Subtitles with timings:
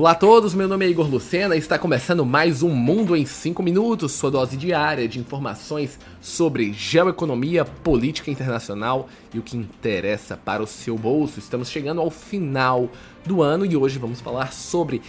[0.00, 3.26] Olá a todos, meu nome é Igor Lucena e está começando mais um Mundo em
[3.26, 10.38] 5 Minutos, sua dose diária de informações sobre geoeconomia, política internacional e o que interessa
[10.38, 11.38] para o seu bolso.
[11.38, 12.88] Estamos chegando ao final
[13.26, 15.02] do ano e hoje vamos falar sobre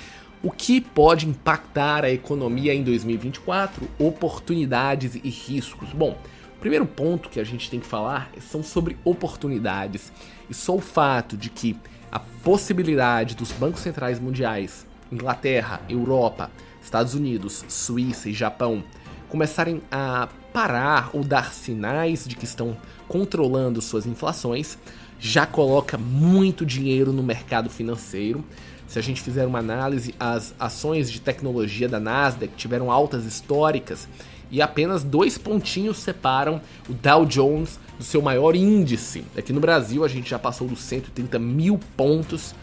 [0.43, 5.93] o que pode impactar a economia em 2024, oportunidades e riscos.
[5.93, 6.17] Bom,
[6.61, 10.13] primeiro ponto que a gente tem que falar são sobre oportunidades
[10.47, 11.75] e só o fato de que
[12.11, 18.83] a possibilidade dos bancos centrais mundiais, Inglaterra, Europa, Estados Unidos, Suíça e Japão,
[19.27, 24.77] começarem a parar ou dar sinais de que estão controlando suas inflações,
[25.19, 28.43] já coloca muito dinheiro no mercado financeiro.
[28.87, 34.07] Se a gente fizer uma análise, as ações de tecnologia da Nasdaq tiveram altas históricas
[34.51, 39.23] e apenas dois pontinhos separam o Dow Jones do seu maior índice.
[39.37, 42.53] Aqui no Brasil a gente já passou dos 130 mil pontos,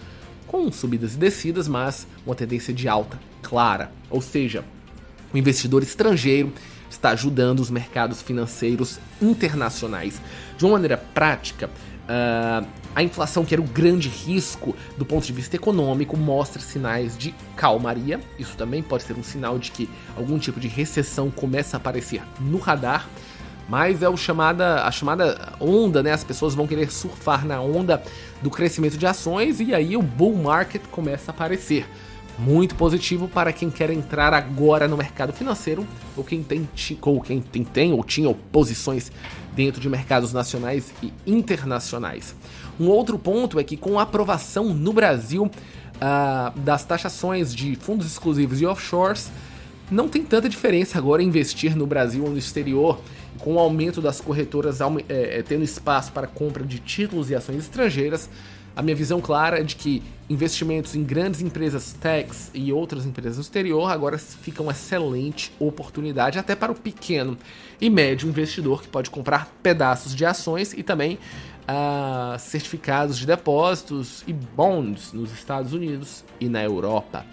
[0.47, 3.91] com subidas e descidas, mas uma tendência de alta clara.
[4.11, 4.65] Ou seja,
[5.33, 6.53] o investidor estrangeiro
[6.91, 10.21] está ajudando os mercados financeiros internacionais.
[10.57, 11.71] De uma maneira prática,
[12.09, 17.17] Uh, a inflação, que era o grande risco do ponto de vista econômico, mostra sinais
[17.17, 18.21] de calmaria.
[18.39, 22.23] Isso também pode ser um sinal de que algum tipo de recessão começa a aparecer
[22.41, 23.09] no radar.
[23.69, 26.13] Mas é o chamada, a chamada onda, né?
[26.13, 28.03] As pessoas vão querer surfar na onda
[28.41, 31.87] do crescimento de ações e aí o bull market começa a aparecer.
[32.39, 35.85] Muito positivo para quem quer entrar agora no mercado financeiro
[36.17, 36.69] ou quem tem,
[37.03, 39.11] ou quem tem, tem ou tinha posições
[39.57, 42.37] dentro de mercados nacionais e internacionais.
[42.79, 48.07] Um outro ponto é que, com a aprovação no Brasil uh, das taxações de fundos
[48.07, 49.33] exclusivos e offshores,
[49.91, 53.01] não tem tanta diferença agora investir no Brasil ou no exterior,
[53.39, 58.29] com o aumento das corretoras é, tendo espaço para compra de títulos e ações estrangeiras.
[58.77, 63.37] A minha visão clara é de que investimentos em grandes empresas techs e outras empresas
[63.37, 67.37] no exterior agora ficam uma excelente oportunidade até para o pequeno
[67.81, 71.19] e médio investidor que pode comprar pedaços de ações e também
[71.69, 77.27] uh, certificados de depósitos e bonds nos Estados Unidos e na Europa.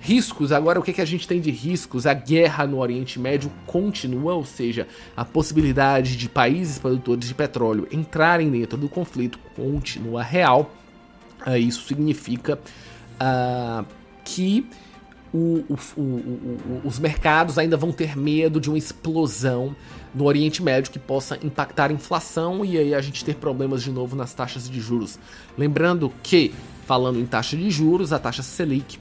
[0.00, 2.06] Riscos, agora o que, que a gente tem de riscos?
[2.06, 4.86] A guerra no Oriente Médio continua, ou seja,
[5.16, 10.70] a possibilidade de países produtores de petróleo entrarem dentro do conflito continua real.
[11.46, 12.58] Uh, isso significa
[13.20, 13.84] uh,
[14.24, 14.66] que
[15.32, 19.74] o, o, o, os mercados ainda vão ter medo de uma explosão
[20.14, 23.90] no Oriente Médio que possa impactar a inflação e aí a gente ter problemas de
[23.90, 25.18] novo nas taxas de juros.
[25.56, 26.54] Lembrando que,
[26.86, 28.98] falando em taxa de juros, a taxa Selic,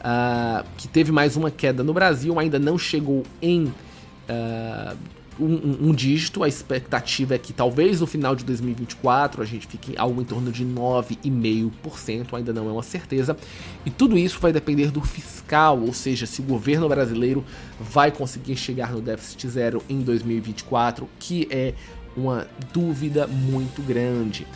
[0.00, 4.96] uh, que teve mais uma queda no Brasil, ainda não chegou em uh,
[5.38, 6.42] um, um, dígito.
[6.42, 10.50] A expectativa é que talvez no final de 2024 a gente fique algo em torno
[10.52, 13.36] de 9,5%, ainda não é uma certeza.
[13.84, 17.44] E tudo isso vai depender do fiscal, ou seja, se o governo brasileiro
[17.78, 21.74] vai conseguir chegar no déficit zero em 2024, que é
[22.16, 24.46] uma dúvida muito grande.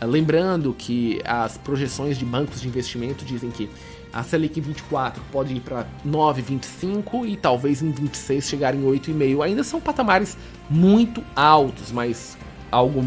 [0.00, 3.70] Lembrando que as projeções de bancos de investimento dizem que
[4.12, 9.42] a Selic em 24 pode ir para 9,25 e talvez em 26 chegar em 8,5.
[9.42, 10.36] Ainda são patamares
[10.68, 12.36] muito altos, mas
[12.70, 13.02] algo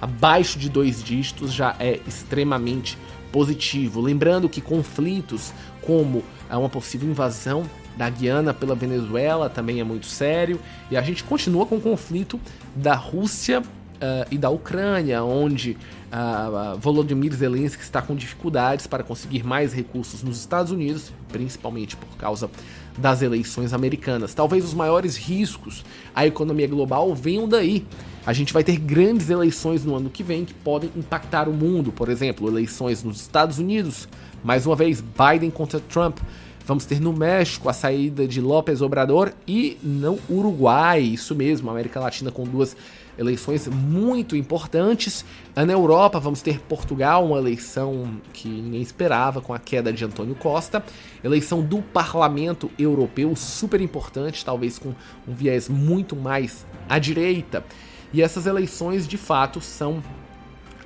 [0.00, 2.96] abaixo de dois dígitos já é extremamente
[3.32, 4.00] positivo.
[4.00, 5.52] Lembrando que conflitos
[5.82, 11.24] como uma possível invasão da Guiana pela Venezuela também é muito sério e a gente
[11.24, 12.38] continua com o conflito
[12.74, 13.62] da Rússia
[13.96, 15.76] uh, e da Ucrânia, onde
[16.12, 22.16] uh, Volodymyr Zelensky está com dificuldades para conseguir mais recursos nos Estados Unidos, principalmente por
[22.16, 22.50] causa
[22.96, 24.34] das eleições americanas.
[24.34, 25.84] Talvez os maiores riscos
[26.14, 27.84] à economia global venham daí.
[28.24, 31.92] A gente vai ter grandes eleições no ano que vem que podem impactar o mundo,
[31.92, 34.08] por exemplo, eleições nos Estados Unidos,
[34.42, 36.18] mais uma vez Biden contra Trump.
[36.66, 42.00] Vamos ter no México a saída de López Obrador e no Uruguai, isso mesmo, América
[42.00, 42.76] Latina com duas
[43.16, 45.24] eleições muito importantes.
[45.54, 50.34] Na Europa, vamos ter Portugal, uma eleição que ninguém esperava com a queda de Antônio
[50.34, 50.84] Costa.
[51.22, 57.64] Eleição do Parlamento Europeu, super importante, talvez com um viés muito mais à direita.
[58.12, 60.02] E essas eleições, de fato, são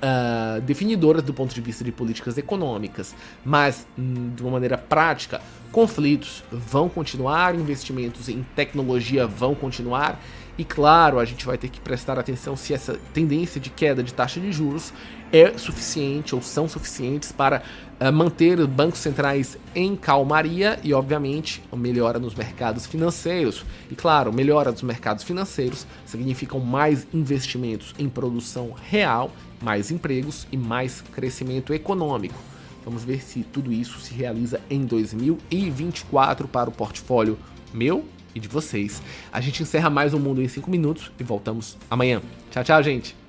[0.01, 3.13] Uh, definidoras do ponto de vista de políticas econômicas,
[3.45, 5.39] mas hum, de uma maneira prática,
[5.71, 10.19] conflitos vão continuar, investimentos em tecnologia vão continuar
[10.61, 14.13] e claro, a gente vai ter que prestar atenção se essa tendência de queda de
[14.13, 14.93] taxa de juros
[15.33, 17.63] é suficiente ou são suficientes para
[17.99, 23.65] uh, manter os bancos centrais em calmaria e, obviamente, melhora nos mercados financeiros.
[23.89, 30.57] E claro, melhora dos mercados financeiros significam mais investimentos em produção real, mais empregos e
[30.57, 32.37] mais crescimento econômico.
[32.85, 37.35] Vamos ver se tudo isso se realiza em 2024 para o portfólio
[37.73, 39.01] meu e de vocês.
[39.31, 42.21] A gente encerra mais um Mundo em 5 minutos e voltamos amanhã.
[42.51, 43.20] Tchau, tchau, gente!